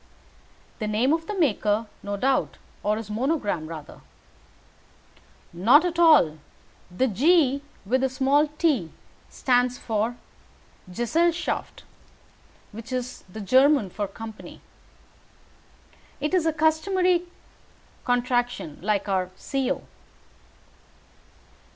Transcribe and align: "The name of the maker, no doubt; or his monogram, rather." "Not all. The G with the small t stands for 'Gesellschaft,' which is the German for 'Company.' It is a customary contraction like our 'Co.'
"The 0.79 0.87
name 0.87 1.13
of 1.13 1.27
the 1.27 1.37
maker, 1.37 1.85
no 2.01 2.17
doubt; 2.17 2.57
or 2.81 2.97
his 2.97 3.11
monogram, 3.11 3.67
rather." 3.67 4.01
"Not 5.53 5.99
all. 5.99 6.39
The 6.89 7.05
G 7.07 7.61
with 7.85 8.01
the 8.01 8.09
small 8.09 8.47
t 8.47 8.89
stands 9.29 9.77
for 9.77 10.17
'Gesellschaft,' 10.91 11.83
which 12.71 12.91
is 12.91 13.23
the 13.31 13.41
German 13.41 13.91
for 13.91 14.07
'Company.' 14.07 14.61
It 16.19 16.33
is 16.33 16.47
a 16.47 16.53
customary 16.65 17.27
contraction 18.03 18.79
like 18.81 19.07
our 19.07 19.29
'Co.' 19.37 19.83